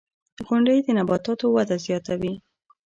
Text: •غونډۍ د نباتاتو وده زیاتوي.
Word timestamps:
•غونډۍ 0.47 0.77
د 0.83 0.87
نباتاتو 0.97 1.45
وده 1.55 1.77
زیاتوي. 1.85 2.33